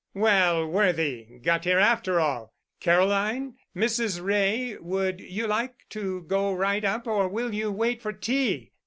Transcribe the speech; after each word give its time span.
"Well, 0.15 0.65
Worthy! 0.65 1.25
Got 1.43 1.63
here 1.65 1.77
after 1.77 2.19
all! 2.19 2.55
Caroline, 2.79 3.57
Mrs. 3.75 4.19
Wray, 4.19 4.75
would 4.81 5.19
you 5.19 5.45
like 5.45 5.85
to 5.89 6.23
go 6.23 6.51
right 6.55 6.83
up 6.83 7.05
or 7.05 7.27
will 7.27 7.53
you 7.53 7.71
wait 7.71 8.01
for 8.01 8.11
tea? 8.11 8.71